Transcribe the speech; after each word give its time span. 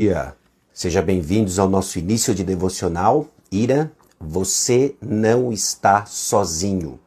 dia. 0.00 0.36
Seja 0.72 1.02
bem-vindos 1.02 1.58
ao 1.58 1.68
nosso 1.68 1.98
início 1.98 2.32
de 2.32 2.44
devocional. 2.44 3.26
Ira, 3.50 3.90
você 4.20 4.94
não 5.02 5.52
está 5.52 6.06
sozinho. 6.06 7.00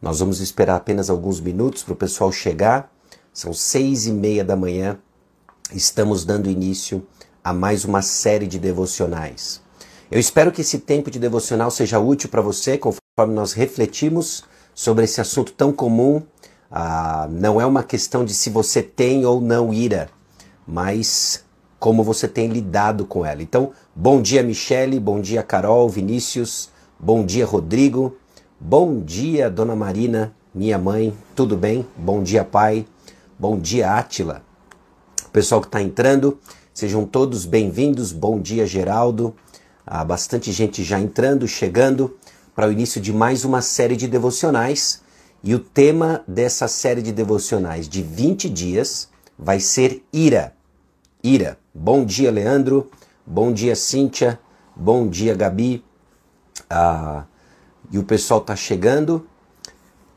Nós 0.00 0.20
vamos 0.20 0.38
esperar 0.38 0.76
apenas 0.76 1.10
alguns 1.10 1.40
minutos 1.40 1.82
para 1.82 1.94
o 1.94 1.96
pessoal 1.96 2.30
chegar. 2.30 2.92
São 3.32 3.52
seis 3.52 4.06
e 4.06 4.12
meia 4.12 4.44
da 4.44 4.54
manhã. 4.54 5.00
Estamos 5.72 6.24
dando 6.24 6.48
início 6.48 7.04
a 7.42 7.52
mais 7.52 7.84
uma 7.84 8.02
série 8.02 8.46
de 8.46 8.60
devocionais. 8.60 9.60
Eu 10.08 10.20
espero 10.20 10.52
que 10.52 10.60
esse 10.60 10.78
tempo 10.78 11.10
de 11.10 11.18
devocional 11.18 11.72
seja 11.72 11.98
útil 11.98 12.28
para 12.28 12.40
você, 12.40 12.78
conforme 12.78 13.34
nós 13.34 13.52
refletimos 13.52 14.44
sobre 14.72 15.06
esse 15.06 15.20
assunto 15.20 15.52
tão 15.52 15.72
comum. 15.72 16.22
Ah, 16.70 17.26
não 17.32 17.60
é 17.60 17.66
uma 17.66 17.82
questão 17.82 18.24
de 18.24 18.32
se 18.32 18.48
você 18.48 18.80
tem 18.80 19.26
ou 19.26 19.40
não 19.40 19.74
ira, 19.74 20.08
mas 20.64 21.44
como 21.78 22.02
você 22.02 22.26
tem 22.26 22.48
lidado 22.48 23.04
com 23.04 23.24
ela. 23.24 23.42
Então, 23.42 23.72
bom 23.94 24.20
dia, 24.20 24.42
Michele, 24.42 24.98
bom 24.98 25.20
dia, 25.20 25.42
Carol, 25.42 25.88
Vinícius, 25.88 26.70
bom 26.98 27.24
dia, 27.24 27.44
Rodrigo, 27.44 28.16
bom 28.58 29.00
dia, 29.00 29.50
Dona 29.50 29.76
Marina, 29.76 30.34
minha 30.54 30.78
mãe, 30.78 31.12
tudo 31.34 31.56
bem? 31.56 31.86
Bom 31.96 32.22
dia, 32.22 32.44
pai, 32.44 32.86
bom 33.38 33.58
dia, 33.58 33.92
Átila. 33.92 34.42
Pessoal 35.32 35.60
que 35.60 35.66
está 35.66 35.82
entrando, 35.82 36.38
sejam 36.72 37.04
todos 37.04 37.44
bem-vindos, 37.44 38.10
bom 38.10 38.40
dia, 38.40 38.66
Geraldo. 38.66 39.34
Há 39.86 40.02
bastante 40.04 40.50
gente 40.50 40.82
já 40.82 40.98
entrando, 40.98 41.46
chegando 41.46 42.16
para 42.54 42.66
o 42.66 42.72
início 42.72 43.00
de 43.00 43.12
mais 43.12 43.44
uma 43.44 43.60
série 43.60 43.96
de 43.96 44.08
devocionais. 44.08 45.02
E 45.44 45.54
o 45.54 45.60
tema 45.60 46.24
dessa 46.26 46.66
série 46.66 47.02
de 47.02 47.12
devocionais 47.12 47.86
de 47.86 48.02
20 48.02 48.48
dias 48.48 49.10
vai 49.38 49.60
ser 49.60 50.02
ira. 50.10 50.55
Ira. 51.26 51.58
Bom 51.74 52.04
dia, 52.04 52.30
Leandro. 52.30 52.88
Bom 53.26 53.52
dia, 53.52 53.74
Cíntia. 53.74 54.38
Bom 54.76 55.08
dia, 55.08 55.34
Gabi. 55.34 55.84
Ah, 56.70 57.24
e 57.90 57.98
o 57.98 58.04
pessoal 58.04 58.38
está 58.40 58.54
chegando 58.54 59.26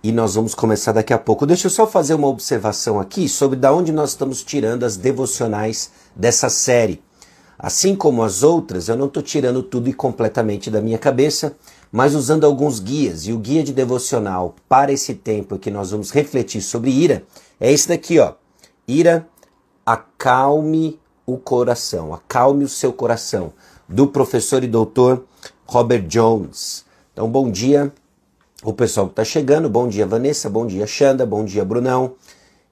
e 0.03 0.11
nós 0.11 0.35
vamos 0.35 0.53
começar 0.53 0.91
daqui 0.91 1.11
a 1.11 1.17
pouco. 1.17 1.47
Deixa 1.47 1.65
eu 1.65 1.71
só 1.71 1.87
fazer 1.87 2.13
uma 2.13 2.27
observação 2.27 2.99
aqui 2.99 3.27
sobre 3.27 3.57
da 3.57 3.73
onde 3.73 3.91
nós 3.91 4.11
estamos 4.11 4.43
tirando 4.43 4.83
as 4.83 4.97
devocionais 4.97 5.89
dessa 6.15 6.47
série. 6.47 7.01
Assim 7.57 7.95
como 7.95 8.21
as 8.21 8.43
outras, 8.43 8.87
eu 8.87 8.95
não 8.95 9.07
estou 9.07 9.23
tirando 9.23 9.63
tudo 9.63 9.89
e 9.89 9.93
completamente 9.93 10.69
da 10.69 10.79
minha 10.79 10.99
cabeça, 10.99 11.57
mas 11.91 12.13
usando 12.13 12.45
alguns 12.45 12.79
guias. 12.79 13.25
E 13.25 13.33
o 13.33 13.39
guia 13.39 13.63
de 13.63 13.73
devocional 13.73 14.55
para 14.69 14.91
esse 14.91 15.15
tempo 15.15 15.57
que 15.57 15.71
nós 15.71 15.89
vamos 15.89 16.11
refletir 16.11 16.61
sobre 16.61 16.91
ira 16.91 17.23
é 17.59 17.71
esse 17.71 17.87
daqui, 17.87 18.19
ó. 18.19 18.33
Ira, 18.87 19.27
acalme 19.89 20.98
o 21.33 21.37
coração, 21.37 22.13
acalme 22.13 22.63
o 22.63 22.69
seu 22.69 22.91
coração, 22.91 23.53
do 23.87 24.07
professor 24.07 24.63
e 24.63 24.67
doutor 24.67 25.23
Robert 25.65 26.07
Jones. 26.07 26.85
Então, 27.13 27.29
bom 27.29 27.51
dia, 27.51 27.93
o 28.63 28.73
pessoal 28.73 29.05
que 29.07 29.13
está 29.13 29.23
chegando, 29.23 29.69
bom 29.69 29.87
dia 29.87 30.07
Vanessa, 30.07 30.49
bom 30.49 30.65
dia 30.65 30.87
Xanda, 30.87 31.25
bom 31.25 31.45
dia 31.45 31.63
Brunão. 31.63 32.15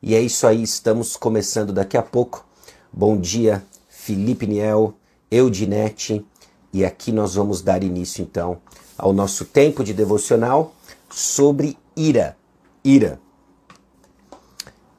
E 0.01 0.15
é 0.15 0.21
isso 0.21 0.47
aí, 0.47 0.63
estamos 0.63 1.15
começando 1.15 1.71
daqui 1.71 1.97
a 1.97 2.01
pouco. 2.01 2.45
Bom 2.91 3.15
dia 3.17 3.63
Felipe 3.87 4.47
Niel, 4.47 4.93
Eudinete, 5.29 6.25
e 6.73 6.83
aqui 6.83 7.11
nós 7.11 7.35
vamos 7.35 7.61
dar 7.61 7.83
início 7.83 8.23
então 8.23 8.57
ao 8.97 9.13
nosso 9.13 9.45
tempo 9.45 9.83
de 9.83 9.93
devocional 9.93 10.73
sobre 11.09 11.77
ira. 11.95 12.35
Ira. 12.83 13.19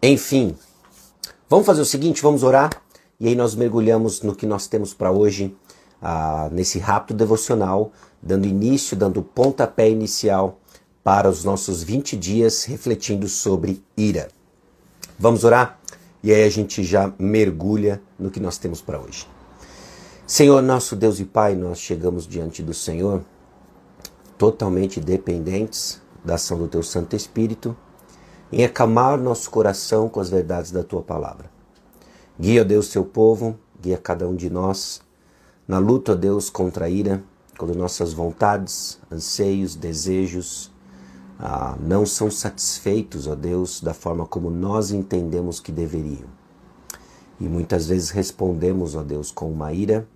Enfim, 0.00 0.56
vamos 1.48 1.66
fazer 1.66 1.80
o 1.80 1.86
seguinte, 1.86 2.22
vamos 2.22 2.42
orar 2.44 2.70
e 3.20 3.26
aí 3.26 3.34
nós 3.34 3.54
mergulhamos 3.54 4.22
no 4.22 4.34
que 4.34 4.46
nós 4.46 4.68
temos 4.68 4.94
para 4.94 5.10
hoje, 5.10 5.56
ah, 6.00 6.48
nesse 6.52 6.78
rápido 6.78 7.16
devocional, 7.16 7.90
dando 8.22 8.46
início, 8.46 8.96
dando 8.96 9.22
pontapé 9.22 9.90
inicial 9.90 10.60
para 11.02 11.28
os 11.28 11.42
nossos 11.42 11.82
20 11.82 12.16
dias 12.16 12.64
refletindo 12.64 13.28
sobre 13.28 13.82
ira. 13.96 14.28
Vamos 15.18 15.42
orar? 15.42 15.80
E 16.22 16.32
aí 16.32 16.44
a 16.44 16.50
gente 16.50 16.84
já 16.84 17.12
mergulha 17.18 18.00
no 18.18 18.30
que 18.30 18.38
nós 18.38 18.56
temos 18.56 18.80
para 18.80 19.00
hoje. 19.00 19.26
Senhor, 20.24 20.62
nosso 20.62 20.94
Deus 20.94 21.18
e 21.18 21.24
Pai, 21.24 21.56
nós 21.56 21.80
chegamos 21.80 22.26
diante 22.26 22.62
do 22.62 22.74
Senhor 22.74 23.24
totalmente 24.36 25.00
dependentes 25.00 26.00
da 26.24 26.34
ação 26.34 26.56
do 26.56 26.68
Teu 26.68 26.82
Santo 26.82 27.16
Espírito 27.16 27.76
em 28.52 28.64
acalmar 28.64 29.18
nosso 29.18 29.50
coração 29.50 30.08
com 30.08 30.20
as 30.20 30.30
verdades 30.30 30.70
da 30.70 30.84
Tua 30.84 31.02
palavra. 31.02 31.57
Guia, 32.40 32.64
Deus, 32.64 32.86
seu 32.86 33.04
povo, 33.04 33.58
guia 33.80 33.98
cada 33.98 34.28
um 34.28 34.36
de 34.36 34.48
nós 34.48 35.02
na 35.66 35.78
luta, 35.78 36.14
Deus, 36.14 36.48
contra 36.48 36.86
a 36.86 36.88
ira, 36.88 37.22
quando 37.58 37.74
nossas 37.74 38.12
vontades, 38.12 39.00
anseios, 39.10 39.74
desejos 39.74 40.72
ah, 41.38 41.76
não 41.80 42.06
são 42.06 42.30
satisfeitos, 42.30 43.26
ó 43.26 43.34
Deus, 43.34 43.80
da 43.80 43.92
forma 43.92 44.24
como 44.24 44.50
nós 44.50 44.92
entendemos 44.92 45.58
que 45.60 45.72
deveriam. 45.72 46.28
E 47.40 47.48
muitas 47.48 47.88
vezes 47.88 48.10
respondemos, 48.10 48.94
ó 48.94 49.02
Deus, 49.02 49.30
com 49.30 49.50
uma 49.50 49.72
ira, 49.72 50.08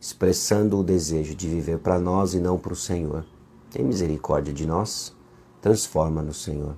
expressando 0.00 0.78
o 0.78 0.84
desejo 0.84 1.34
de 1.34 1.48
viver 1.48 1.78
para 1.78 1.98
nós 1.98 2.34
e 2.34 2.40
não 2.40 2.58
para 2.58 2.74
o 2.74 2.76
Senhor. 2.76 3.24
Tem 3.70 3.84
misericórdia 3.84 4.52
de 4.52 4.66
nós, 4.66 5.14
transforma-nos, 5.60 6.42
Senhor. 6.42 6.76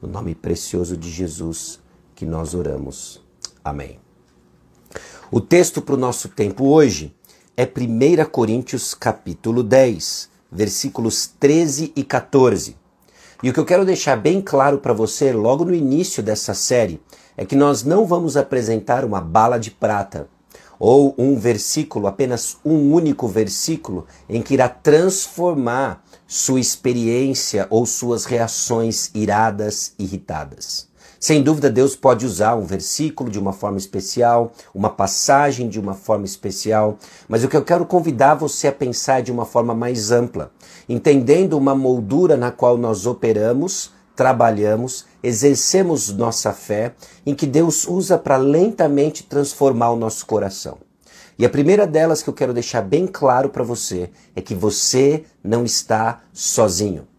No 0.00 0.08
nome 0.08 0.34
precioso 0.34 0.96
de 0.96 1.10
Jesus 1.10 1.78
que 2.14 2.26
nós 2.26 2.54
oramos. 2.54 3.22
Amém. 3.62 4.03
O 5.36 5.40
texto 5.40 5.82
para 5.82 5.96
o 5.96 5.98
nosso 5.98 6.28
tempo 6.28 6.66
hoje 6.66 7.12
é 7.56 7.64
1 7.64 8.24
Coríntios 8.30 8.94
capítulo 8.94 9.64
10, 9.64 10.28
versículos 10.48 11.26
13 11.26 11.92
e 11.96 12.04
14. 12.04 12.76
E 13.42 13.50
o 13.50 13.52
que 13.52 13.58
eu 13.58 13.64
quero 13.64 13.84
deixar 13.84 14.14
bem 14.14 14.40
claro 14.40 14.78
para 14.78 14.92
você 14.92 15.32
logo 15.32 15.64
no 15.64 15.74
início 15.74 16.22
dessa 16.22 16.54
série 16.54 17.02
é 17.36 17.44
que 17.44 17.56
nós 17.56 17.82
não 17.82 18.06
vamos 18.06 18.36
apresentar 18.36 19.04
uma 19.04 19.20
bala 19.20 19.58
de 19.58 19.72
prata 19.72 20.28
ou 20.78 21.16
um 21.18 21.36
versículo, 21.36 22.06
apenas 22.06 22.58
um 22.64 22.92
único 22.92 23.26
versículo, 23.26 24.06
em 24.28 24.40
que 24.40 24.54
irá 24.54 24.68
transformar 24.68 26.04
sua 26.28 26.60
experiência 26.60 27.66
ou 27.70 27.84
suas 27.86 28.24
reações 28.24 29.10
iradas, 29.12 29.94
irritadas. 29.98 30.93
Sem 31.24 31.42
dúvida, 31.42 31.70
Deus 31.70 31.96
pode 31.96 32.26
usar 32.26 32.54
um 32.54 32.66
versículo 32.66 33.30
de 33.30 33.38
uma 33.38 33.54
forma 33.54 33.78
especial, 33.78 34.52
uma 34.74 34.90
passagem 34.90 35.70
de 35.70 35.80
uma 35.80 35.94
forma 35.94 36.26
especial, 36.26 36.98
mas 37.26 37.42
o 37.42 37.48
que 37.48 37.56
eu 37.56 37.64
quero 37.64 37.86
convidar 37.86 38.34
você 38.34 38.68
a 38.68 38.72
pensar 38.72 39.22
de 39.22 39.32
uma 39.32 39.46
forma 39.46 39.74
mais 39.74 40.12
ampla, 40.12 40.52
entendendo 40.86 41.56
uma 41.56 41.74
moldura 41.74 42.36
na 42.36 42.50
qual 42.50 42.76
nós 42.76 43.06
operamos, 43.06 43.90
trabalhamos, 44.14 45.06
exercemos 45.22 46.12
nossa 46.12 46.52
fé, 46.52 46.94
em 47.24 47.34
que 47.34 47.46
Deus 47.46 47.88
usa 47.88 48.18
para 48.18 48.36
lentamente 48.36 49.22
transformar 49.22 49.92
o 49.92 49.96
nosso 49.96 50.26
coração. 50.26 50.76
E 51.38 51.46
a 51.46 51.48
primeira 51.48 51.86
delas 51.86 52.22
que 52.22 52.28
eu 52.28 52.34
quero 52.34 52.52
deixar 52.52 52.82
bem 52.82 53.06
claro 53.06 53.48
para 53.48 53.64
você 53.64 54.10
é 54.36 54.42
que 54.42 54.54
você 54.54 55.24
não 55.42 55.64
está 55.64 56.20
sozinho. 56.34 57.13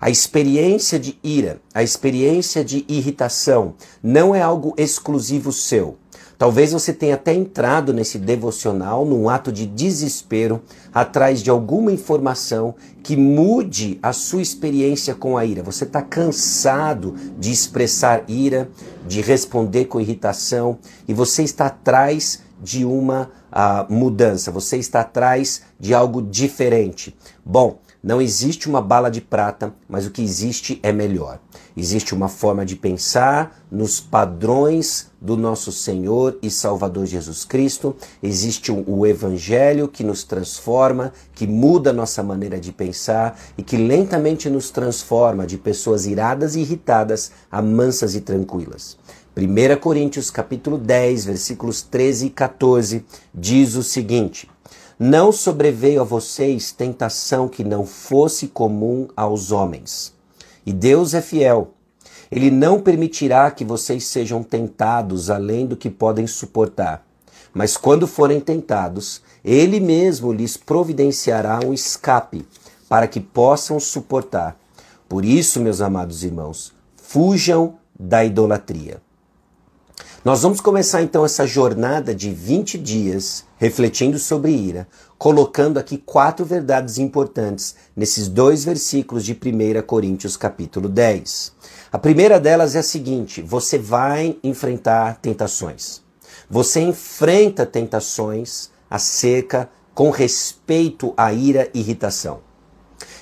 A 0.00 0.10
experiência 0.10 0.98
de 0.98 1.18
ira, 1.22 1.60
a 1.72 1.82
experiência 1.82 2.64
de 2.64 2.84
irritação 2.88 3.74
não 4.02 4.34
é 4.34 4.42
algo 4.42 4.74
exclusivo 4.76 5.52
seu. 5.52 5.96
Talvez 6.38 6.72
você 6.72 6.92
tenha 6.92 7.14
até 7.14 7.32
entrado 7.32 7.94
nesse 7.94 8.18
devocional 8.18 9.06
num 9.06 9.28
ato 9.28 9.50
de 9.50 9.64
desespero 9.64 10.60
atrás 10.92 11.42
de 11.42 11.48
alguma 11.48 11.90
informação 11.90 12.74
que 13.02 13.16
mude 13.16 13.98
a 14.02 14.12
sua 14.12 14.42
experiência 14.42 15.14
com 15.14 15.38
a 15.38 15.46
ira. 15.46 15.62
Você 15.62 15.84
está 15.84 16.02
cansado 16.02 17.14
de 17.38 17.50
expressar 17.50 18.24
ira, 18.28 18.68
de 19.06 19.22
responder 19.22 19.86
com 19.86 19.98
irritação 19.98 20.78
e 21.08 21.14
você 21.14 21.42
está 21.42 21.66
atrás 21.66 22.42
de 22.62 22.84
uma 22.84 23.30
uh, 23.50 23.92
mudança, 23.92 24.50
você 24.50 24.76
está 24.76 25.00
atrás 25.00 25.62
de 25.80 25.94
algo 25.94 26.20
diferente. 26.20 27.16
Bom, 27.44 27.78
não 28.06 28.22
existe 28.22 28.68
uma 28.68 28.80
bala 28.80 29.10
de 29.10 29.20
prata, 29.20 29.74
mas 29.88 30.06
o 30.06 30.12
que 30.12 30.22
existe 30.22 30.78
é 30.80 30.92
melhor. 30.92 31.40
Existe 31.76 32.14
uma 32.14 32.28
forma 32.28 32.64
de 32.64 32.76
pensar 32.76 33.66
nos 33.68 33.98
padrões 33.98 35.10
do 35.20 35.36
nosso 35.36 35.72
Senhor 35.72 36.38
e 36.40 36.48
Salvador 36.48 37.04
Jesus 37.04 37.44
Cristo. 37.44 37.96
Existe 38.22 38.70
o 38.70 39.04
Evangelho 39.04 39.88
que 39.88 40.04
nos 40.04 40.22
transforma, 40.22 41.12
que 41.34 41.48
muda 41.48 41.92
nossa 41.92 42.22
maneira 42.22 42.60
de 42.60 42.70
pensar 42.70 43.36
e 43.58 43.62
que 43.64 43.76
lentamente 43.76 44.48
nos 44.48 44.70
transforma 44.70 45.44
de 45.44 45.58
pessoas 45.58 46.06
iradas 46.06 46.54
e 46.54 46.60
irritadas 46.60 47.32
a 47.50 47.60
mansas 47.60 48.14
e 48.14 48.20
tranquilas. 48.20 48.96
1 49.36 49.80
Coríntios 49.80 50.30
capítulo 50.30 50.78
10, 50.78 51.24
versículos 51.24 51.82
13 51.82 52.26
e 52.26 52.30
14 52.30 53.04
diz 53.34 53.74
o 53.74 53.82
seguinte: 53.82 54.48
não 54.98 55.30
sobreveio 55.30 56.00
a 56.00 56.04
vocês 56.04 56.72
tentação 56.72 57.48
que 57.48 57.62
não 57.62 57.84
fosse 57.84 58.48
comum 58.48 59.08
aos 59.14 59.52
homens. 59.52 60.14
E 60.64 60.72
Deus 60.72 61.12
é 61.12 61.20
fiel. 61.20 61.74
Ele 62.30 62.50
não 62.50 62.80
permitirá 62.80 63.50
que 63.50 63.64
vocês 63.64 64.06
sejam 64.06 64.42
tentados 64.42 65.30
além 65.30 65.66
do 65.66 65.76
que 65.76 65.90
podem 65.90 66.26
suportar. 66.26 67.06
Mas 67.52 67.76
quando 67.76 68.06
forem 68.06 68.40
tentados, 68.40 69.22
ele 69.44 69.80
mesmo 69.80 70.32
lhes 70.32 70.56
providenciará 70.56 71.60
um 71.64 71.72
escape 71.72 72.46
para 72.88 73.06
que 73.06 73.20
possam 73.20 73.78
suportar. 73.78 74.58
Por 75.08 75.24
isso, 75.24 75.60
meus 75.60 75.80
amados 75.80 76.24
irmãos, 76.24 76.72
fujam 76.96 77.78
da 77.98 78.24
idolatria. 78.24 79.05
Nós 80.26 80.42
vamos 80.42 80.60
começar 80.60 81.02
então 81.02 81.24
essa 81.24 81.46
jornada 81.46 82.12
de 82.12 82.32
20 82.32 82.78
dias 82.78 83.44
refletindo 83.56 84.18
sobre 84.18 84.50
ira, 84.50 84.88
colocando 85.16 85.78
aqui 85.78 85.96
quatro 85.96 86.44
verdades 86.44 86.98
importantes 86.98 87.76
nesses 87.94 88.26
dois 88.26 88.64
versículos 88.64 89.24
de 89.24 89.34
1 89.34 89.86
Coríntios 89.86 90.36
capítulo 90.36 90.88
10. 90.88 91.52
A 91.92 91.96
primeira 91.96 92.40
delas 92.40 92.74
é 92.74 92.80
a 92.80 92.82
seguinte: 92.82 93.40
você 93.40 93.78
vai 93.78 94.36
enfrentar 94.42 95.20
tentações. 95.22 96.02
Você 96.50 96.80
enfrenta 96.80 97.64
tentações 97.64 98.68
acerca 98.90 99.70
com 99.94 100.10
respeito 100.10 101.14
à 101.16 101.32
ira 101.32 101.70
e 101.72 101.78
irritação. 101.78 102.40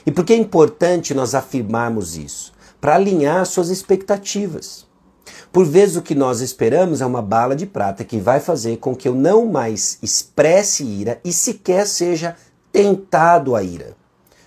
E 0.06 0.10
por 0.10 0.24
que 0.24 0.32
é 0.32 0.36
importante 0.36 1.12
nós 1.12 1.34
afirmarmos 1.34 2.16
isso? 2.16 2.54
Para 2.80 2.94
alinhar 2.94 3.44
suas 3.44 3.68
expectativas. 3.68 4.86
Por 5.54 5.66
vezes 5.66 5.94
o 5.94 6.02
que 6.02 6.16
nós 6.16 6.40
esperamos 6.40 7.00
é 7.00 7.06
uma 7.06 7.22
bala 7.22 7.54
de 7.54 7.64
prata 7.64 8.02
que 8.02 8.18
vai 8.18 8.40
fazer 8.40 8.78
com 8.78 8.92
que 8.92 9.06
eu 9.06 9.14
não 9.14 9.46
mais 9.46 9.98
expresse 10.02 10.82
ira 10.82 11.20
e 11.24 11.32
sequer 11.32 11.86
seja 11.86 12.34
tentado 12.72 13.54
a 13.54 13.62
ira. 13.62 13.96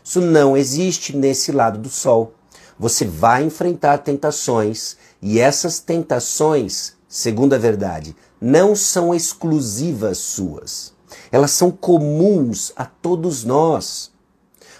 Isso 0.04 0.20
não 0.20 0.58
existe 0.58 1.16
nesse 1.16 1.54
lado 1.54 1.80
do 1.80 1.88
sol. 1.88 2.34
Você 2.78 3.06
vai 3.06 3.46
enfrentar 3.46 4.00
tentações 4.00 4.98
e 5.22 5.40
essas 5.40 5.80
tentações, 5.80 6.96
segundo 7.08 7.54
a 7.54 7.58
verdade, 7.58 8.14
não 8.42 8.76
são 8.76 9.16
exclusivas 9.16 10.18
suas. 10.18 10.92
Elas 11.32 11.52
são 11.52 11.72
comuns 11.72 12.74
a 12.76 12.84
todos 12.84 13.46
nós. 13.46 14.12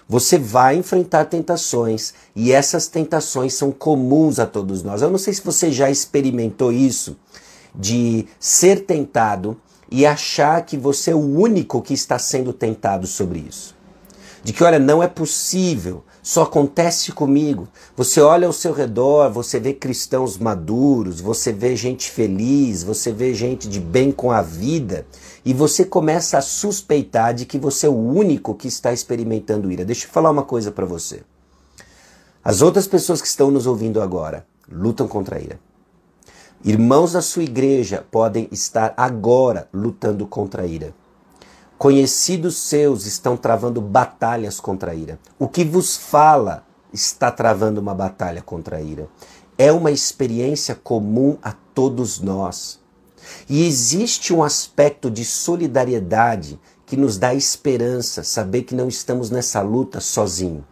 Você 0.10 0.38
vai 0.38 0.78
enfrentar 0.78 1.26
tentações 1.26 2.14
e 2.34 2.52
essas 2.52 2.88
tentações 2.88 3.54
são 3.54 3.72
comuns 3.72 4.40
a 4.40 4.46
todos 4.46 4.82
nós. 4.82 5.02
Eu 5.02 5.10
não 5.10 5.18
sei 5.18 5.34
se 5.34 5.44
você 5.44 5.72
já 5.72 5.90
experimentou 5.90 6.72
isso, 6.72 7.18
de 7.76 8.26
ser 8.40 8.86
tentado 8.86 9.60
e 9.92 10.06
achar 10.06 10.66
que 10.66 10.78
você 10.78 11.12
é 11.12 11.16
o 11.16 11.20
único 11.20 11.82
que 11.82 11.94
está 11.94 12.18
sendo 12.18 12.54
tentado 12.54 13.06
sobre 13.06 13.40
isso. 13.40 13.76
De 14.44 14.54
que, 14.54 14.64
olha, 14.64 14.80
não 14.80 15.04
é 15.04 15.08
possível, 15.08 16.04
só 16.28 16.42
acontece 16.42 17.14
comigo. 17.14 17.70
Você 17.96 18.20
olha 18.20 18.48
ao 18.48 18.52
seu 18.52 18.74
redor, 18.74 19.32
você 19.32 19.62
vê 19.62 19.72
cristãos 19.72 20.38
maduros, 20.38 21.22
você 21.22 21.54
vê 21.54 21.74
gente 21.74 22.12
feliz, 22.12 22.84
você 22.84 23.14
vê 23.14 23.34
gente 23.34 23.70
de 23.70 23.80
bem 23.80 24.12
com 24.12 24.30
a 24.30 24.42
vida 24.42 25.08
e 25.46 25.54
você 25.54 25.86
começa 25.86 26.38
a 26.38 26.42
suspeitar 26.42 27.34
de 27.34 27.46
que 27.46 27.58
você 27.58 27.88
é 27.88 27.90
o 27.90 27.96
único 27.96 28.54
que 28.54 28.68
está 28.68 28.92
experimentando 28.92 29.72
ira. 29.72 29.86
Deixa 29.86 30.06
eu 30.06 30.10
falar 30.10 30.30
uma 30.30 30.44
coisa 30.44 30.70
para 30.70 30.86
você. 30.86 31.22
As 32.44 32.62
outras 32.62 32.88
pessoas 32.88 33.22
que 33.22 33.28
estão 33.28 33.50
nos 33.50 33.66
ouvindo 33.66 34.02
agora 34.02 34.46
lutam 34.70 35.08
contra 35.08 35.38
a 35.38 35.40
ira. 35.40 35.58
Irmãos 36.62 37.14
da 37.14 37.22
sua 37.22 37.44
igreja 37.44 38.06
podem 38.12 38.50
estar 38.52 38.94
agora 38.98 39.70
lutando 39.74 40.28
contra 40.28 40.64
a 40.64 40.66
ira. 40.66 40.94
Conhecidos 41.78 42.58
seus 42.58 43.06
estão 43.06 43.38
travando 43.38 43.80
batalhas 43.80 44.60
contra 44.60 44.92
a 44.92 44.96
ira. 44.96 45.20
O 45.38 45.48
que 45.48 45.64
vos 45.64 45.96
fala 45.96 46.66
está 46.92 47.30
travando 47.30 47.80
uma 47.80 47.94
batalha 47.94 48.42
contra 48.42 48.78
a 48.78 48.82
ira. 48.82 49.08
É 49.60 49.72
uma 49.72 49.92
experiência 49.92 50.74
comum 50.74 51.38
a 51.40 51.52
todos 51.52 52.20
nós. 52.20 52.80
E 53.48 53.64
existe 53.64 54.34
um 54.34 54.44
aspecto 54.44 55.12
de 55.12 55.24
solidariedade 55.24 56.60
que 56.84 56.98
nos 56.98 57.20
dá 57.20 57.36
esperança, 57.36 58.24
saber 58.24 58.64
que 58.64 58.74
não 58.74 58.88
estamos 58.88 59.30
nessa 59.30 59.62
luta 59.62 60.00
sozinho. 60.00 60.66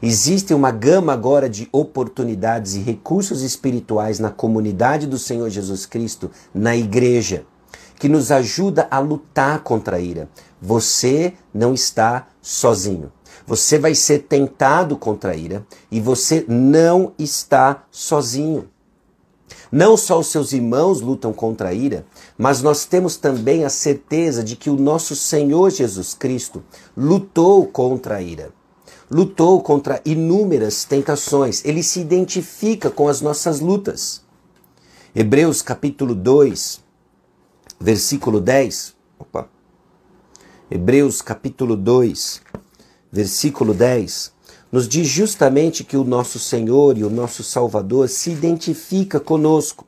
Existe 0.00 0.54
uma 0.54 0.70
gama 0.70 1.12
agora 1.12 1.50
de 1.50 1.68
oportunidades 1.72 2.76
e 2.76 2.80
recursos 2.80 3.42
espirituais 3.42 4.20
na 4.20 4.30
comunidade 4.30 5.08
do 5.08 5.18
Senhor 5.18 5.50
Jesus 5.50 5.86
Cristo, 5.86 6.30
na 6.54 6.76
igreja, 6.76 7.44
que 7.98 8.08
nos 8.08 8.30
ajuda 8.30 8.86
a 8.90 8.98
lutar 8.98 9.60
contra 9.62 9.96
a 9.96 10.00
ira. 10.00 10.28
Você 10.60 11.34
não 11.52 11.74
está 11.74 12.28
sozinho. 12.40 13.12
Você 13.46 13.78
vai 13.78 13.94
ser 13.94 14.20
tentado 14.20 14.96
contra 14.96 15.32
a 15.32 15.36
ira 15.36 15.66
e 15.90 16.00
você 16.00 16.44
não 16.48 17.12
está 17.18 17.84
sozinho. 17.90 18.68
Não 19.70 19.96
só 19.96 20.18
os 20.18 20.28
seus 20.28 20.52
irmãos 20.52 21.00
lutam 21.00 21.32
contra 21.32 21.68
a 21.68 21.74
ira, 21.74 22.06
mas 22.38 22.62
nós 22.62 22.84
temos 22.84 23.16
também 23.16 23.64
a 23.64 23.68
certeza 23.68 24.42
de 24.42 24.56
que 24.56 24.70
o 24.70 24.76
nosso 24.76 25.14
Senhor 25.14 25.70
Jesus 25.70 26.14
Cristo 26.14 26.62
lutou 26.96 27.66
contra 27.66 28.16
a 28.16 28.22
ira. 28.22 28.50
Lutou 29.10 29.60
contra 29.60 30.00
inúmeras 30.04 30.84
tentações. 30.84 31.64
Ele 31.64 31.82
se 31.82 32.00
identifica 32.00 32.90
com 32.90 33.08
as 33.08 33.20
nossas 33.20 33.60
lutas. 33.60 34.22
Hebreus 35.14 35.62
capítulo 35.62 36.14
2, 36.14 36.80
versículo 37.78 38.40
10. 38.40 38.94
Opa. 39.18 39.48
Hebreus 40.70 41.22
capítulo 41.22 41.76
2, 41.76 42.42
versículo 43.12 43.72
10 43.72 44.36
nos 44.70 44.88
diz 44.88 45.06
justamente 45.06 45.84
que 45.84 45.96
o 45.96 46.04
nosso 46.04 46.38
Senhor 46.38 46.98
e 46.98 47.04
o 47.04 47.10
nosso 47.10 47.42
Salvador 47.42 48.08
se 48.08 48.30
identifica 48.30 49.20
conosco. 49.20 49.86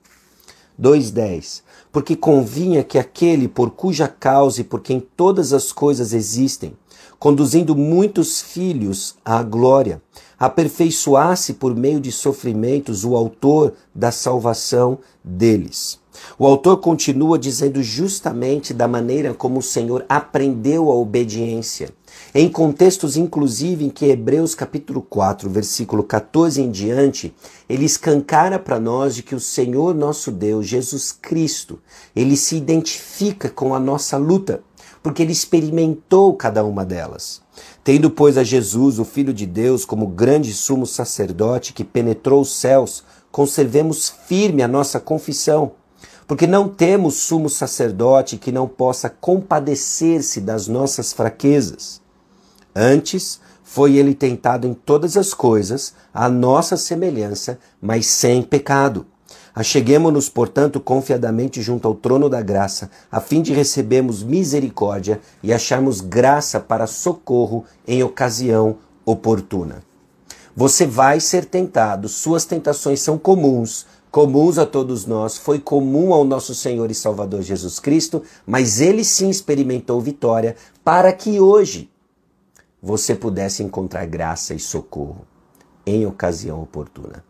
2:10 0.81 1.63
Porque 1.91 2.15
convinha 2.15 2.85
que 2.85 2.99
aquele 2.99 3.49
por 3.49 3.73
cuja 3.73 4.07
causa 4.07 4.61
e 4.61 4.65
por 4.65 4.81
quem 4.81 5.01
todas 5.01 5.53
as 5.53 5.73
coisas 5.73 6.13
existem, 6.13 6.77
conduzindo 7.19 7.75
muitos 7.75 8.41
filhos 8.41 9.17
à 9.25 9.43
glória, 9.43 10.01
aperfeiçoasse 10.39 11.55
por 11.55 11.75
meio 11.75 12.01
de 12.01 12.13
sofrimentos 12.13 13.05
o 13.05 13.17
autor 13.17 13.75
da 13.93 14.13
salvação 14.13 15.01
deles. 15.25 15.99
O 16.39 16.47
autor 16.47 16.79
continua 16.79 17.39
dizendo 17.39 17.83
justamente 17.83 18.73
da 18.73 18.87
maneira 18.87 19.35
como 19.35 19.59
o 19.59 19.63
Senhor 19.63 20.05
aprendeu 20.09 20.91
a 20.91 20.95
obediência. 20.95 21.91
Em 22.35 22.49
contextos, 22.49 23.17
inclusive, 23.17 23.85
em 23.85 23.91
que 23.91 24.07
Hebreus 24.07 24.55
capítulo 24.55 25.03
4, 25.03 25.49
versículo 25.49 26.03
14 26.03 26.61
em 26.61 26.71
diante, 26.71 27.35
ele 27.69 27.85
escancara 27.85 28.59
para 28.59 28.79
nós 28.79 29.15
de 29.15 29.23
que 29.23 29.35
o 29.35 29.41
Senhor 29.41 29.95
nosso 29.95 30.31
Deus, 30.31 30.67
Jesus 30.67 31.13
Cristo, 31.13 31.79
ele 32.15 32.37
se 32.37 32.57
identifica 32.57 33.49
com 33.49 33.75
a 33.75 33.81
nossa 33.81 34.17
luta, 34.17 34.63
porque 35.03 35.23
ele 35.23 35.33
experimentou 35.33 36.35
cada 36.35 36.65
uma 36.65 36.85
delas. 36.85 37.41
Tendo, 37.83 38.11
pois, 38.11 38.37
a 38.37 38.45
Jesus, 38.45 38.99
o 38.99 39.05
Filho 39.05 39.33
de 39.33 39.47
Deus, 39.47 39.85
como 39.85 40.07
grande 40.07 40.53
sumo 40.53 40.87
sacerdote 40.87 41.73
que 41.73 41.85
penetrou 41.85 42.43
os 42.43 42.55
céus, 42.55 43.03
conservemos 43.31 44.13
firme 44.27 44.63
a 44.63 44.69
nossa 44.69 45.01
confissão 45.01 45.73
porque 46.29 46.47
não 46.47 46.69
temos 46.69 47.15
sumo 47.15 47.49
sacerdote 47.49 48.37
que 48.37 48.53
não 48.53 48.69
possa 48.69 49.09
compadecer-se 49.09 50.43
das 50.43 50.69
nossas 50.69 51.11
fraquezas. 51.11 52.03
Antes, 52.77 53.41
foi 53.65 53.97
ele 53.97 54.15
tentado 54.15 54.67
em 54.67 54.75
todas 54.75 55.17
as 55.17 55.33
coisas, 55.33 55.95
à 56.13 56.29
nossa 56.29 56.77
semelhança, 56.77 57.59
mas 57.81 58.07
sem 58.07 58.43
pecado. 58.43 59.07
Acheguemo-nos, 59.55 60.29
portanto, 60.29 60.79
confiadamente 60.79 61.63
junto 61.63 61.89
ao 61.89 61.95
trono 61.95 62.29
da 62.29 62.43
graça, 62.43 62.91
a 63.11 63.23
fim 63.23 63.41
de 63.41 63.55
recebermos 63.55 64.23
misericórdia 64.23 65.21
e 65.43 65.51
acharmos 65.51 66.03
graça 66.03 66.61
para 66.61 66.87
socorro 66.87 67.65
em 67.87 68.03
ocasião 68.03 68.77
oportuna. 69.05 69.83
Você 70.55 70.85
vai 70.85 71.21
ser 71.21 71.45
tentado, 71.45 72.09
suas 72.09 72.45
tentações 72.45 73.01
são 73.01 73.17
comuns, 73.17 73.87
comuns 74.11 74.59
a 74.59 74.67
todos 74.67 75.07
nós, 75.07 75.37
foi 75.37 75.59
comum 75.59 76.13
ao 76.13 76.25
nosso 76.25 76.55
Senhor 76.55 76.91
e 76.91 76.95
Salvador 76.95 77.43
Jesus 77.43 77.79
Cristo, 77.79 78.23
mas 78.47 78.81
ele 78.81 79.05
sim 79.05 79.29
experimentou 79.29 80.01
vitória 80.01 80.57
para 80.85 81.13
que 81.13 81.41
hoje 81.41 81.91
você 82.81 83.15
pudesse 83.15 83.63
encontrar 83.63 84.07
graça 84.07 84.55
e 84.55 84.59
socorro 84.59 85.27
em 85.85 86.07
ocasião 86.07 86.63
oportuna. 86.63 87.25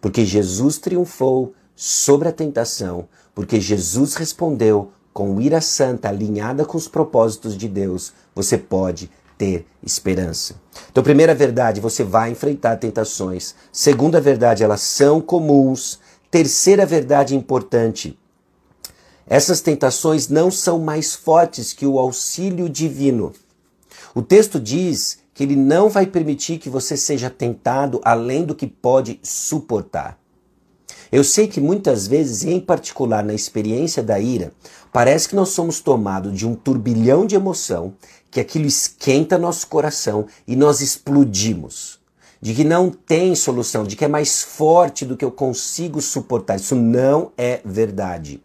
Porque 0.00 0.24
Jesus 0.24 0.78
triunfou 0.78 1.54
sobre 1.74 2.28
a 2.28 2.32
tentação, 2.32 3.08
porque 3.34 3.60
Jesus 3.60 4.14
respondeu 4.14 4.90
com 5.12 5.40
ira 5.40 5.60
santa 5.60 6.08
alinhada 6.08 6.64
com 6.64 6.76
os 6.76 6.88
propósitos 6.88 7.56
de 7.56 7.68
Deus, 7.68 8.12
você 8.34 8.56
pode 8.56 9.10
ter 9.36 9.66
esperança. 9.82 10.56
Então, 10.90 11.02
primeira 11.02 11.34
verdade, 11.34 11.80
você 11.80 12.02
vai 12.02 12.30
enfrentar 12.30 12.76
tentações. 12.76 13.54
Segunda 13.72 14.20
verdade, 14.20 14.64
elas 14.64 14.80
são 14.80 15.20
comuns 15.20 16.00
Terceira 16.30 16.84
verdade 16.84 17.34
importante: 17.34 18.18
essas 19.26 19.62
tentações 19.62 20.28
não 20.28 20.50
são 20.50 20.78
mais 20.78 21.14
fortes 21.14 21.72
que 21.72 21.86
o 21.86 21.98
auxílio 21.98 22.68
divino. 22.68 23.32
O 24.14 24.20
texto 24.20 24.60
diz 24.60 25.20
que 25.32 25.42
ele 25.42 25.56
não 25.56 25.88
vai 25.88 26.06
permitir 26.06 26.58
que 26.58 26.68
você 26.68 26.96
seja 26.96 27.30
tentado 27.30 28.00
além 28.04 28.44
do 28.44 28.54
que 28.54 28.66
pode 28.66 29.18
suportar. 29.22 30.18
Eu 31.10 31.24
sei 31.24 31.48
que 31.48 31.60
muitas 31.60 32.06
vezes, 32.06 32.44
em 32.44 32.60
particular 32.60 33.24
na 33.24 33.32
experiência 33.32 34.02
da 34.02 34.20
ira, 34.20 34.52
parece 34.92 35.28
que 35.28 35.36
nós 35.36 35.50
somos 35.50 35.80
tomados 35.80 36.36
de 36.36 36.46
um 36.46 36.54
turbilhão 36.54 37.24
de 37.24 37.34
emoção, 37.34 37.94
que 38.30 38.40
aquilo 38.40 38.66
esquenta 38.66 39.38
nosso 39.38 39.66
coração 39.68 40.26
e 40.46 40.54
nós 40.54 40.82
explodimos. 40.82 41.97
De 42.40 42.54
que 42.54 42.64
não 42.64 42.90
tem 42.90 43.34
solução, 43.34 43.84
de 43.84 43.96
que 43.96 44.04
é 44.04 44.08
mais 44.08 44.42
forte 44.42 45.04
do 45.04 45.16
que 45.16 45.24
eu 45.24 45.30
consigo 45.30 46.00
suportar. 46.00 46.56
Isso 46.56 46.76
não 46.76 47.32
é 47.36 47.60
verdade. 47.64 48.42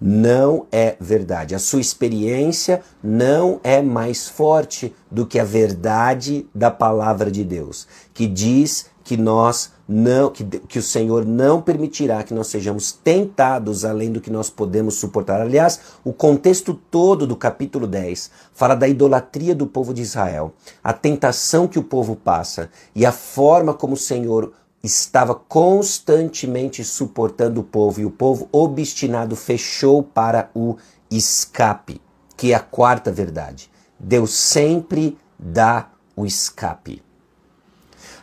Não 0.00 0.66
é 0.72 0.96
verdade. 1.00 1.54
A 1.54 1.58
sua 1.58 1.80
experiência 1.80 2.82
não 3.02 3.60
é 3.62 3.80
mais 3.80 4.28
forte 4.28 4.94
do 5.10 5.24
que 5.24 5.38
a 5.38 5.44
verdade 5.44 6.46
da 6.54 6.70
palavra 6.70 7.30
de 7.30 7.44
Deus, 7.44 7.86
que 8.12 8.26
diz 8.26 8.86
que 9.04 9.16
nós 9.16 9.70
não 9.92 10.30
que, 10.30 10.42
que 10.44 10.78
o 10.78 10.82
Senhor 10.82 11.24
não 11.24 11.60
permitirá 11.60 12.22
que 12.22 12.34
nós 12.34 12.46
sejamos 12.46 12.90
tentados 12.90 13.84
além 13.84 14.10
do 14.10 14.20
que 14.20 14.30
nós 14.30 14.48
podemos 14.48 14.94
suportar. 14.94 15.40
Aliás, 15.40 15.80
o 16.02 16.12
contexto 16.12 16.72
todo 16.72 17.26
do 17.26 17.36
capítulo 17.36 17.86
10 17.86 18.30
fala 18.52 18.74
da 18.74 18.88
idolatria 18.88 19.54
do 19.54 19.66
povo 19.66 19.92
de 19.92 20.02
Israel, 20.02 20.54
a 20.82 20.92
tentação 20.92 21.68
que 21.68 21.78
o 21.78 21.84
povo 21.84 22.16
passa 22.16 22.70
e 22.94 23.04
a 23.04 23.12
forma 23.12 23.74
como 23.74 23.94
o 23.94 23.98
Senhor 23.98 24.52
estava 24.82 25.34
constantemente 25.34 26.82
suportando 26.82 27.60
o 27.60 27.64
povo 27.64 28.00
e 28.00 28.04
o 28.04 28.10
povo 28.10 28.48
obstinado 28.50 29.36
fechou 29.36 30.02
para 30.02 30.50
o 30.54 30.76
escape, 31.10 32.00
que 32.36 32.52
é 32.52 32.56
a 32.56 32.60
quarta 32.60 33.12
verdade. 33.12 33.70
Deus 33.98 34.32
sempre 34.32 35.16
dá 35.38 35.90
o 36.16 36.26
escape. 36.26 37.02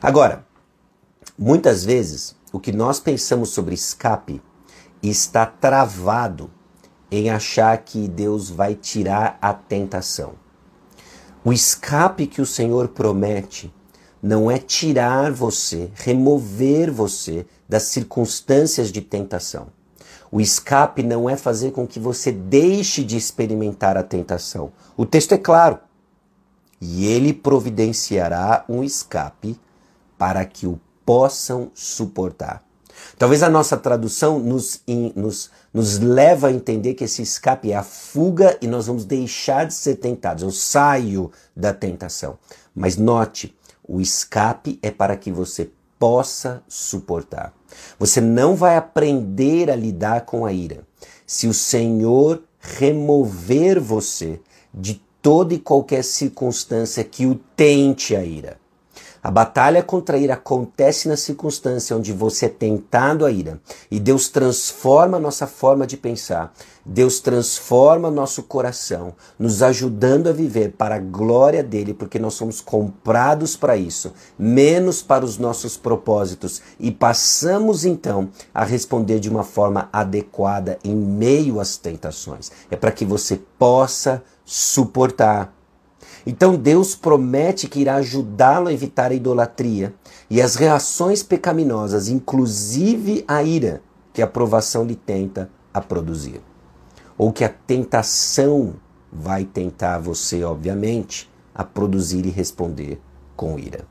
Agora, 0.02 0.46
Muitas 1.42 1.86
vezes, 1.86 2.36
o 2.52 2.60
que 2.60 2.74
nós 2.74 3.00
pensamos 3.00 3.52
sobre 3.52 3.74
escape 3.74 4.42
está 5.02 5.46
travado 5.46 6.52
em 7.10 7.30
achar 7.30 7.78
que 7.78 8.10
Deus 8.10 8.50
vai 8.50 8.76
tirar 8.76 9.38
a 9.42 9.54
tentação. 9.54 10.34
O 11.42 11.54
escape 11.54 12.28
que 12.28 12.42
o 12.42 12.46
Senhor 12.46 12.90
promete 12.90 13.74
não 14.22 14.52
é 14.52 14.58
tirar 14.58 15.32
você, 15.32 15.90
remover 15.96 16.92
você 16.92 17.46
das 17.70 17.84
circunstâncias 17.84 18.92
de 18.92 19.00
tentação. 19.00 19.68
O 20.30 20.42
escape 20.42 21.04
não 21.04 21.30
é 21.30 21.38
fazer 21.38 21.72
com 21.72 21.88
que 21.88 22.02
você 22.02 22.34
deixe 22.34 23.02
de 23.02 23.16
experimentar 23.16 23.96
a 23.96 24.04
tentação. 24.04 24.74
O 24.98 25.06
texto 25.06 25.32
é 25.32 25.38
claro. 25.38 25.80
E 26.82 27.06
ele 27.06 27.32
providenciará 27.32 28.66
um 28.68 28.84
escape 28.84 29.58
para 30.18 30.44
que 30.44 30.68
o 30.68 30.78
possam 31.10 31.72
suportar. 31.74 32.64
Talvez 33.18 33.42
a 33.42 33.50
nossa 33.50 33.76
tradução 33.76 34.38
nos, 34.38 34.84
nos, 35.16 35.50
nos 35.74 35.98
leva 35.98 36.50
a 36.50 36.52
entender 36.52 36.94
que 36.94 37.04
esse 37.04 37.24
escape 37.24 37.72
é 37.72 37.76
a 37.76 37.82
fuga 37.82 38.56
e 38.62 38.68
nós 38.68 38.86
vamos 38.86 39.06
deixar 39.06 39.66
de 39.66 39.74
ser 39.74 39.96
tentados. 39.96 40.44
Eu 40.44 40.52
saio 40.52 41.32
da 41.56 41.74
tentação. 41.74 42.38
Mas 42.76 42.96
note, 42.96 43.58
o 43.88 44.00
escape 44.00 44.78
é 44.84 44.92
para 44.92 45.18
que 45.18 45.32
você 45.32 45.72
possa 45.98 46.62
suportar. 46.68 47.56
Você 47.98 48.22
não 48.22 48.56
vai 48.56 48.78
aprender 48.78 49.72
a 49.72 49.76
lidar 49.76 50.28
com 50.28 50.46
a 50.46 50.54
ira 50.54 50.84
se 51.26 51.48
o 51.48 51.56
Senhor 51.56 52.44
remover 52.60 53.82
você 53.82 54.40
de 54.72 55.02
toda 55.24 55.56
e 55.56 55.60
qualquer 55.60 56.04
circunstância 56.04 57.04
que 57.04 57.26
o 57.26 57.34
tente 57.56 58.16
a 58.16 58.24
ira. 58.24 58.60
A 59.22 59.30
batalha 59.30 59.84
contra 59.84 60.16
a 60.18 60.20
ira 60.20 60.36
acontece 60.36 61.08
na 61.08 61.18
circunstância 61.18 61.96
onde 61.96 62.14
você 62.14 62.46
é 62.46 62.50
tentado 62.50 63.26
a 63.26 63.32
ira. 63.32 63.60
E 63.92 64.00
Deus 64.00 64.30
transforma 64.30 65.18
a 65.18 65.20
nossa 65.20 65.46
forma 65.46 65.86
de 65.86 65.98
pensar. 65.98 66.54
Deus 66.86 67.20
transforma 67.20 68.10
nosso 68.10 68.42
coração, 68.44 69.14
nos 69.38 69.62
ajudando 69.62 70.28
a 70.28 70.32
viver 70.32 70.72
para 70.72 70.96
a 70.96 71.00
glória 71.00 71.62
dele, 71.62 71.94
porque 71.94 72.18
nós 72.18 72.34
somos 72.34 72.62
comprados 72.62 73.56
para 73.56 73.78
isso, 73.78 74.14
menos 74.38 75.02
para 75.02 75.24
os 75.24 75.38
nossos 75.38 75.78
propósitos. 75.78 76.62
E 76.80 76.90
passamos 76.90 77.86
então 77.86 78.30
a 78.54 78.64
responder 78.64 79.20
de 79.20 79.30
uma 79.30 79.44
forma 79.44 79.90
adequada 79.92 80.80
em 80.84 80.96
meio 80.96 81.60
às 81.60 81.78
tentações. 81.78 82.52
É 82.72 82.76
para 82.76 82.92
que 82.92 83.06
você 83.06 83.40
possa 83.58 84.24
suportar. 84.44 85.59
Então 86.30 86.56
Deus 86.56 86.94
promete 86.94 87.68
que 87.68 87.80
irá 87.80 87.96
ajudá-lo 87.96 88.68
a 88.68 88.74
evitar 88.74 89.10
a 89.10 89.16
idolatria 89.16 89.96
e 90.30 90.40
as 90.40 90.54
reações 90.54 91.24
pecaminosas, 91.24 92.08
inclusive 92.08 93.26
a 93.28 93.42
ira 93.42 93.82
que 94.14 94.22
a 94.22 94.28
provação 94.28 94.86
lhe 94.86 94.94
tenta 94.94 95.50
a 95.74 95.82
produzir. 95.82 96.40
Ou 97.18 97.34
que 97.34 97.44
a 97.44 97.50
tentação 97.50 98.76
vai 99.12 99.44
tentar 99.44 99.98
você, 99.98 100.44
obviamente, 100.44 101.28
a 101.52 101.64
produzir 101.64 102.24
e 102.28 102.30
responder 102.30 103.02
com 103.36 103.58
ira. 103.58 103.88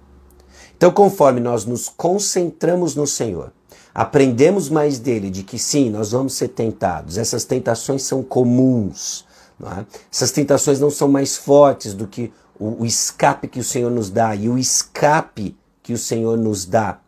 Então, 0.76 0.92
conforme 0.92 1.40
nós 1.40 1.64
nos 1.64 1.88
concentramos 1.88 2.94
no 2.94 3.04
Senhor, 3.04 3.52
aprendemos 3.92 4.68
mais 4.70 5.00
dele 5.00 5.28
de 5.28 5.42
que 5.42 5.58
sim, 5.58 5.90
nós 5.90 6.12
vamos 6.12 6.34
ser 6.34 6.50
tentados, 6.50 7.18
essas 7.18 7.44
tentações 7.44 8.02
são 8.02 8.22
comuns, 8.22 9.26
é? 9.66 9.84
Essas 10.12 10.30
tentações 10.30 10.78
não 10.78 10.90
são 10.90 11.08
mais 11.08 11.36
fortes 11.36 11.94
do 11.94 12.06
que 12.06 12.32
o, 12.58 12.82
o 12.82 12.86
escape 12.86 13.48
que 13.48 13.60
o 13.60 13.64
Senhor 13.64 13.90
nos 13.90 14.10
dá, 14.10 14.34
e 14.34 14.48
o 14.48 14.58
escape 14.58 15.56
que 15.82 15.92
o 15.92 15.98
Senhor 15.98 16.36
nos 16.36 16.64
dá 16.64 17.00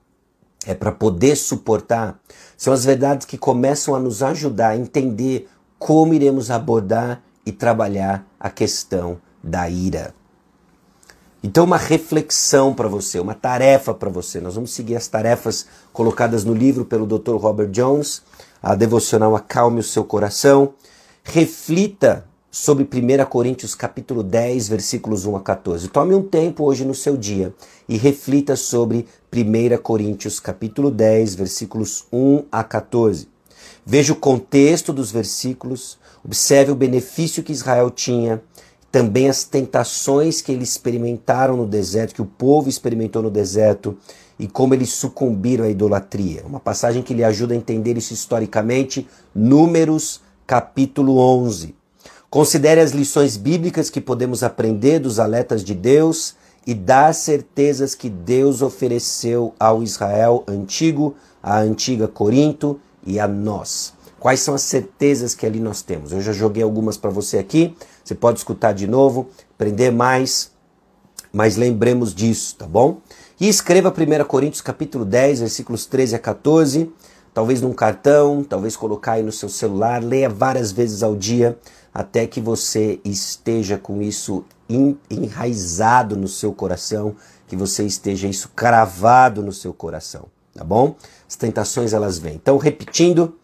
é 0.66 0.75
para 0.75 0.92
poder 0.92 1.37
suportar, 1.37 2.19
são 2.57 2.73
as 2.73 2.85
verdades 2.85 3.26
que 3.26 3.38
começam 3.38 3.95
a 3.95 3.99
nos 3.99 4.23
ajudar 4.23 4.71
a 4.71 4.76
entender 4.76 5.49
como 5.78 6.12
iremos 6.12 6.50
abordar 6.50 7.23
e 7.47 7.52
trabalhar 7.52 8.26
a 8.38 8.50
questão 8.50 9.19
da 9.42 9.69
ira. 9.69 10.14
Então, 11.42 11.64
uma 11.64 11.78
reflexão 11.78 12.75
para 12.75 12.87
você, 12.87 13.19
uma 13.19 13.35
tarefa 13.35 13.95
para 13.95 14.11
você. 14.11 14.40
Nós 14.40 14.57
vamos 14.57 14.73
seguir 14.73 14.95
as 14.95 15.09
tarefas 15.09 15.66
colocadas 15.90 16.45
no 16.45 16.52
livro 16.52 16.85
pelo 16.85 17.07
Dr. 17.07 17.37
Robert 17.37 17.71
Jones, 17.71 18.23
a 18.62 18.75
devocional 18.75 19.35
Acalme 19.35 19.80
o 19.80 19.83
seu 19.83 20.04
coração. 20.04 20.75
Reflita 21.25 22.26
sobre 22.50 22.83
1 22.85 23.25
Coríntios 23.26 23.76
capítulo 23.76 24.25
10, 24.25 24.69
versículos 24.69 25.25
1 25.25 25.37
a 25.37 25.40
14. 25.40 25.88
Tome 25.88 26.14
um 26.14 26.23
tempo 26.23 26.64
hoje 26.64 26.85
no 26.85 26.95
seu 26.95 27.16
dia 27.16 27.54
e 27.88 27.97
reflita 27.97 28.57
sobre 28.57 29.07
1 29.33 29.80
Coríntios 29.80 30.40
capítulo 30.40 30.90
10, 30.90 31.37
versículos 31.37 32.07
1 32.12 32.45
a 32.50 32.64
14. 32.64 33.28
Veja 33.87 34.12
o 34.12 34.16
contexto 34.16 34.92
dos 34.92 35.12
versículos, 35.12 35.97
observe 36.25 36.73
o 36.73 36.76
benefício 36.76 37.42
que 37.42 37.52
Israel 37.52 37.88
tinha, 37.88 38.42
também 38.90 39.28
as 39.28 39.45
tentações 39.45 40.42
que 40.42 40.50
eles 40.50 40.71
experimentaram 40.71 41.57
no 41.57 41.66
deserto, 41.66 42.14
que 42.16 42.23
o 42.23 42.26
povo 42.26 42.69
experimentou 42.69 43.23
no 43.23 43.30
deserto 43.30 43.97
e 44.37 44.49
como 44.49 44.75
eles 44.75 44.90
sucumbiram 44.90 45.64
à 45.64 45.69
idolatria. 45.69 46.42
Uma 46.45 46.59
passagem 46.59 47.00
que 47.00 47.14
lhe 47.14 47.23
ajuda 47.23 47.54
a 47.54 47.57
entender 47.57 47.97
isso 47.97 48.12
historicamente, 48.12 49.07
Números 49.33 50.21
capítulo 50.45 51.19
11. 51.19 51.79
Considere 52.30 52.80
as 52.80 52.92
lições 52.92 53.37
bíblicas 53.37 53.90
que 53.90 54.00
podemos 54.00 54.44
aprender 54.44 55.00
dos 55.00 55.18
alertas 55.18 55.64
de 55.64 55.75
Deus 55.75 56.37
e 56.64 56.72
das 56.72 57.16
certezas 57.16 57.92
que 57.92 58.08
Deus 58.08 58.62
ofereceu 58.62 59.52
ao 59.58 59.82
Israel 59.82 60.44
antigo, 60.46 61.16
à 61.42 61.58
antiga 61.58 62.06
Corinto 62.06 62.78
e 63.04 63.18
a 63.18 63.26
nós. 63.26 63.94
Quais 64.20 64.38
são 64.38 64.54
as 64.54 64.62
certezas 64.62 65.34
que 65.34 65.44
ali 65.44 65.58
nós 65.58 65.82
temos? 65.82 66.12
Eu 66.12 66.20
já 66.20 66.32
joguei 66.32 66.62
algumas 66.62 66.96
para 66.96 67.10
você 67.10 67.37
aqui, 67.37 67.75
você 68.04 68.14
pode 68.14 68.38
escutar 68.38 68.75
de 68.75 68.87
novo, 68.87 69.28
aprender 69.56 69.90
mais, 69.90 70.52
mas 71.32 71.56
lembremos 71.56 72.14
disso, 72.14 72.54
tá 72.54 72.66
bom? 72.66 73.00
E 73.40 73.49
escreva 73.49 73.88
1 73.88 74.25
Coríntios 74.26 74.60
capítulo 74.60 75.04
10, 75.04 75.40
versículos 75.40 75.84
13 75.84 76.14
a 76.14 76.18
14, 76.20 76.92
talvez 77.32 77.60
num 77.60 77.72
cartão, 77.72 78.44
talvez 78.44 78.76
colocar 78.76 79.12
aí 79.12 79.22
no 79.22 79.32
seu 79.32 79.49
celular, 79.49 80.02
leia 80.02 80.28
várias 80.28 80.72
vezes 80.72 81.02
ao 81.02 81.16
dia 81.16 81.58
até 81.92 82.26
que 82.26 82.40
você 82.40 83.00
esteja 83.04 83.76
com 83.76 84.00
isso 84.00 84.44
enraizado 85.10 86.16
no 86.16 86.28
seu 86.28 86.52
coração, 86.52 87.16
que 87.49 87.56
você 87.56 87.84
esteja 87.84 88.28
isso 88.28 88.50
cravado 88.54 89.42
no 89.42 89.52
seu 89.52 89.75
coração, 89.75 90.26
tá 90.54 90.62
bom? 90.62 90.94
As 91.28 91.34
tentações 91.34 91.92
elas 91.92 92.18
vêm. 92.18 92.37
Então, 92.37 92.56
repetindo, 92.58 93.34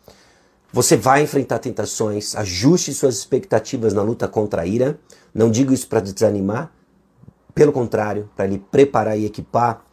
você 0.73 0.97
vai 0.97 1.23
enfrentar 1.23 1.59
tentações, 1.59 2.37
ajuste 2.37 2.93
suas 2.93 3.17
expectativas 3.17 3.95
na 3.95 4.03
luta 4.03 4.29
contra 4.29 4.63
a 4.63 4.67
ira. 4.67 4.99
Não 5.35 5.51
digo 5.51 5.73
isso 5.73 5.89
para 5.89 6.01
desanimar, 6.01 6.71
pelo 7.55 7.73
contrário, 7.73 8.29
para 8.37 8.47
lhe 8.47 8.59
preparar 8.59 9.19
e 9.19 9.25
equipar. 9.25 9.86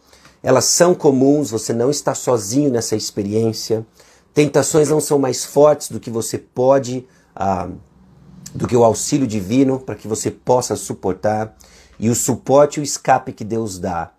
Elas 0.44 0.66
são 0.66 0.94
comuns, 0.94 1.50
você 1.50 1.72
não 1.72 1.90
está 1.90 2.14
sozinho 2.14 2.70
nessa 2.70 2.98
experiência. 2.98 3.86
Tentações 4.34 4.90
não 4.90 5.00
são 5.00 5.18
mais 5.18 5.46
fortes 5.46 5.90
do 5.90 6.02
que 6.02 6.10
você 6.10 6.38
pode 6.38 7.08
ah, 7.34 7.70
do 8.54 8.68
que 8.68 8.76
o 8.76 8.84
auxílio 8.84 9.26
divino 9.26 9.80
para 9.80 9.96
que 9.96 10.08
você 10.08 10.30
possa 10.30 10.76
suportar 10.76 11.56
e 11.98 12.10
o 12.10 12.16
suporte 12.16 12.78
e 12.78 12.82
o 12.82 12.84
escape 12.84 13.32
que 13.32 13.46
Deus 13.46 13.80
dá. 13.80 14.12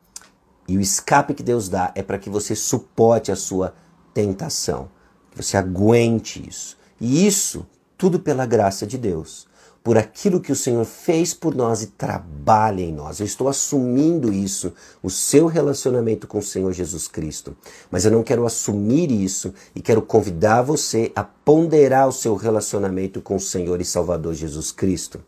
E 0.66 0.78
o 0.78 0.80
escape 0.80 1.34
que 1.34 1.42
Deus 1.42 1.68
dá 1.68 1.92
é 1.94 2.02
para 2.02 2.18
que 2.18 2.30
você 2.30 2.56
suporte 2.56 3.30
a 3.30 3.36
sua 3.36 3.74
tentação. 4.14 4.88
Que 5.30 5.42
você 5.42 5.58
aguente 5.58 6.42
isso. 6.48 6.78
E 6.98 7.26
isso 7.26 7.66
tudo 7.98 8.18
pela 8.18 8.46
graça 8.46 8.86
de 8.86 8.96
Deus 8.96 9.46
por 9.84 9.98
aquilo 9.98 10.40
que 10.40 10.50
o 10.50 10.56
Senhor 10.56 10.86
fez 10.86 11.34
por 11.34 11.54
nós 11.54 11.82
e 11.82 11.88
trabalha 11.88 12.80
em 12.80 12.90
nós. 12.90 13.20
Eu 13.20 13.26
estou 13.26 13.48
assumindo 13.48 14.32
isso, 14.32 14.72
o 15.02 15.10
seu 15.10 15.46
relacionamento 15.46 16.26
com 16.26 16.38
o 16.38 16.42
Senhor 16.42 16.72
Jesus 16.72 17.06
Cristo. 17.06 17.54
Mas 17.90 18.06
eu 18.06 18.10
não 18.10 18.22
quero 18.22 18.46
assumir 18.46 19.12
isso 19.12 19.52
e 19.76 19.82
quero 19.82 20.00
convidar 20.00 20.62
você 20.62 21.12
a 21.14 21.22
ponderar 21.22 22.08
o 22.08 22.12
seu 22.12 22.34
relacionamento 22.34 23.20
com 23.20 23.36
o 23.36 23.40
Senhor 23.40 23.78
e 23.78 23.84
Salvador 23.84 24.32
Jesus 24.32 24.72
Cristo. 24.72 25.20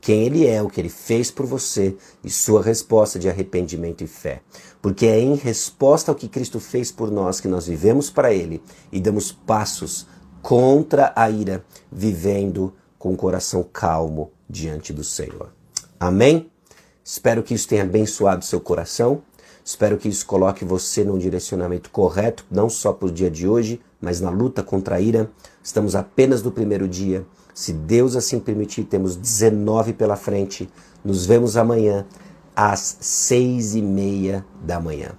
Quem 0.00 0.22
Ele 0.24 0.46
é, 0.46 0.62
o 0.62 0.70
que 0.70 0.80
Ele 0.80 0.90
fez 0.90 1.32
por 1.32 1.44
você 1.44 1.96
e 2.22 2.30
sua 2.30 2.62
resposta 2.62 3.18
de 3.18 3.28
arrependimento 3.28 4.04
e 4.04 4.06
fé. 4.06 4.42
Porque 4.80 5.06
é 5.06 5.18
em 5.18 5.34
resposta 5.34 6.12
ao 6.12 6.14
que 6.14 6.28
Cristo 6.28 6.60
fez 6.60 6.92
por 6.92 7.10
nós 7.10 7.40
que 7.40 7.48
nós 7.48 7.66
vivemos 7.66 8.10
para 8.10 8.32
Ele 8.32 8.62
e 8.92 9.00
damos 9.00 9.32
passos 9.32 10.06
contra 10.40 11.12
a 11.16 11.28
ira, 11.28 11.64
vivendo 11.90 12.72
com 13.04 13.12
o 13.12 13.16
coração 13.18 13.62
calmo 13.62 14.32
diante 14.48 14.90
do 14.90 15.04
Senhor. 15.04 15.52
Amém? 16.00 16.50
Espero 17.04 17.42
que 17.42 17.52
isso 17.52 17.68
tenha 17.68 17.82
abençoado 17.82 18.46
seu 18.46 18.58
coração. 18.58 19.20
Espero 19.62 19.98
que 19.98 20.08
isso 20.08 20.24
coloque 20.24 20.64
você 20.64 21.04
num 21.04 21.18
direcionamento 21.18 21.90
correto, 21.90 22.46
não 22.50 22.70
só 22.70 22.94
para 22.94 23.08
o 23.08 23.12
dia 23.12 23.30
de 23.30 23.46
hoje, 23.46 23.78
mas 24.00 24.22
na 24.22 24.30
luta 24.30 24.62
contra 24.62 24.96
a 24.96 25.00
ira. 25.02 25.30
Estamos 25.62 25.94
apenas 25.94 26.42
no 26.42 26.50
primeiro 26.50 26.88
dia. 26.88 27.26
Se 27.54 27.74
Deus 27.74 28.16
assim 28.16 28.40
permitir, 28.40 28.84
temos 28.84 29.16
19 29.16 29.92
pela 29.92 30.16
frente. 30.16 30.66
Nos 31.04 31.26
vemos 31.26 31.58
amanhã 31.58 32.06
às 32.56 32.96
seis 33.00 33.74
e 33.74 33.82
meia 33.82 34.46
da 34.62 34.80
manhã. 34.80 35.10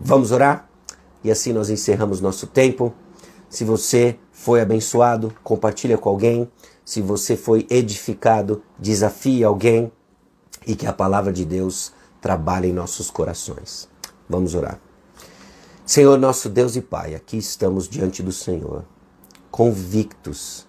Vamos 0.00 0.30
orar? 0.30 0.70
E 1.24 1.30
assim 1.32 1.52
nós 1.52 1.70
encerramos 1.70 2.20
nosso 2.20 2.46
tempo. 2.46 2.94
Se 3.50 3.64
você 3.64 4.16
foi 4.30 4.60
abençoado, 4.60 5.34
compartilha 5.42 5.98
com 5.98 6.08
alguém. 6.08 6.48
Se 6.86 7.02
você 7.02 7.36
foi 7.36 7.66
edificado, 7.68 8.62
desafie 8.78 9.42
alguém 9.42 9.90
e 10.64 10.76
que 10.76 10.86
a 10.86 10.92
palavra 10.92 11.32
de 11.32 11.44
Deus 11.44 11.92
trabalhe 12.20 12.68
em 12.68 12.72
nossos 12.72 13.10
corações. 13.10 13.88
Vamos 14.28 14.54
orar. 14.54 14.78
Senhor, 15.84 16.16
nosso 16.16 16.48
Deus 16.48 16.76
e 16.76 16.80
Pai, 16.80 17.16
aqui 17.16 17.38
estamos 17.38 17.88
diante 17.88 18.22
do 18.22 18.30
Senhor, 18.30 18.84
convictos, 19.50 20.64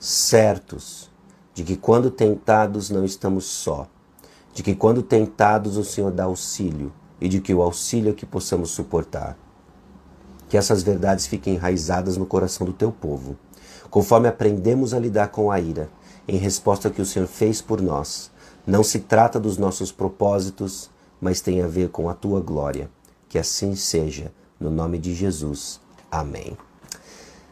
certos 0.00 1.08
de 1.54 1.62
que 1.62 1.76
quando 1.76 2.10
tentados 2.10 2.90
não 2.90 3.04
estamos 3.04 3.44
só, 3.44 3.86
de 4.52 4.64
que 4.64 4.74
quando 4.74 5.00
tentados 5.00 5.76
o 5.76 5.84
Senhor 5.84 6.10
dá 6.10 6.24
auxílio 6.24 6.92
e 7.20 7.28
de 7.28 7.40
que 7.40 7.54
o 7.54 7.62
auxílio 7.62 8.10
é 8.10 8.14
que 8.14 8.26
possamos 8.26 8.70
suportar. 8.72 9.38
Que 10.48 10.56
essas 10.56 10.82
verdades 10.82 11.28
fiquem 11.28 11.54
enraizadas 11.54 12.16
no 12.16 12.26
coração 12.26 12.66
do 12.66 12.72
teu 12.72 12.90
povo 12.90 13.38
conforme 13.90 14.28
aprendemos 14.28 14.94
a 14.94 14.98
lidar 14.98 15.28
com 15.28 15.50
a 15.50 15.60
ira, 15.60 15.90
em 16.28 16.36
resposta 16.36 16.88
ao 16.88 16.94
que 16.94 17.02
o 17.02 17.06
Senhor 17.06 17.26
fez 17.26 17.60
por 17.60 17.82
nós. 17.82 18.30
Não 18.66 18.84
se 18.84 19.00
trata 19.00 19.40
dos 19.40 19.58
nossos 19.58 19.90
propósitos, 19.90 20.88
mas 21.20 21.40
tem 21.40 21.60
a 21.60 21.66
ver 21.66 21.88
com 21.88 22.08
a 22.08 22.14
tua 22.14 22.40
glória. 22.40 22.88
Que 23.28 23.38
assim 23.38 23.74
seja, 23.74 24.32
no 24.58 24.70
nome 24.70 24.98
de 24.98 25.14
Jesus. 25.14 25.80
Amém. 26.10 26.56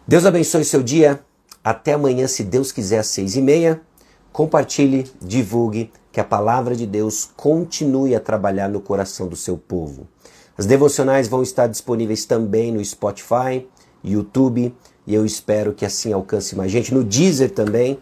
Deus 0.07 0.25
abençoe 0.25 0.65
seu 0.65 0.83
dia. 0.83 1.21
Até 1.63 1.95
amanhã, 1.95 2.27
se 2.29 2.45
Deus 2.45 2.71
quiser, 2.71 3.01
às 3.01 3.09
seis 3.09 3.37
e 3.37 3.43
meia. 3.43 3.81
Compartilhe, 4.33 5.11
divulgue, 5.21 5.91
que 6.13 6.21
a 6.21 6.25
palavra 6.25 6.77
de 6.77 6.87
Deus 6.87 7.29
continue 7.37 8.15
a 8.15 8.21
trabalhar 8.21 8.69
no 8.69 8.81
coração 8.81 9.27
do 9.27 9.37
seu 9.37 9.57
povo. 9.59 10.07
As 10.57 10.67
devocionais 10.67 11.29
vão 11.29 11.43
estar 11.43 11.67
disponíveis 11.67 12.25
também 12.25 12.73
no 12.73 12.85
Spotify, 12.85 13.67
YouTube 14.03 14.75
e 15.09 15.15
eu 15.15 15.25
espero 15.25 15.73
que 15.73 15.87
assim 15.87 16.13
alcance 16.13 16.55
mais 16.55 16.71
gente 16.71 16.93
no 16.93 17.03
Deezer 17.03 17.51
também. 17.51 17.99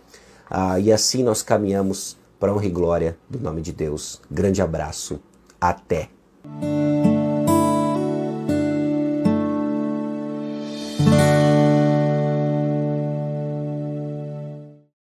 Ah, 0.50 0.80
e 0.80 0.90
assim 0.90 1.22
nós 1.22 1.40
caminhamos 1.40 2.16
para 2.40 2.52
honra 2.52 2.66
e 2.66 2.70
glória 2.70 3.16
do 3.31 3.38
nome 3.38 3.62
de 3.62 3.72
Deus. 3.72 4.20
Grande 4.28 4.61
abraço. 4.61 5.20
Até. 5.61 6.09